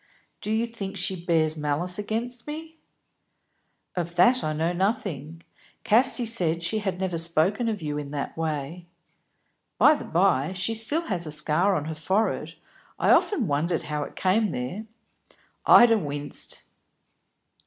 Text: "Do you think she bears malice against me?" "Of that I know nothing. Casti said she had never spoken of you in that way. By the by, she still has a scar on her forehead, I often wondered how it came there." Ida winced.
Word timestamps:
"Do 0.41 0.49
you 0.51 0.65
think 0.65 0.97
she 0.97 1.25
bears 1.27 1.55
malice 1.55 1.99
against 1.99 2.47
me?" 2.47 2.79
"Of 3.95 4.15
that 4.15 4.43
I 4.43 4.51
know 4.51 4.73
nothing. 4.73 5.43
Casti 5.83 6.25
said 6.25 6.63
she 6.63 6.79
had 6.79 6.99
never 6.99 7.19
spoken 7.19 7.69
of 7.69 7.83
you 7.83 7.99
in 7.99 8.09
that 8.09 8.35
way. 8.35 8.87
By 9.77 9.93
the 9.93 10.05
by, 10.05 10.53
she 10.53 10.73
still 10.73 11.03
has 11.03 11.27
a 11.27 11.31
scar 11.31 11.75
on 11.75 11.85
her 11.85 11.93
forehead, 11.93 12.55
I 12.97 13.11
often 13.11 13.45
wondered 13.45 13.83
how 13.83 14.01
it 14.01 14.15
came 14.15 14.49
there." 14.49 14.87
Ida 15.67 15.99
winced. 15.99 16.63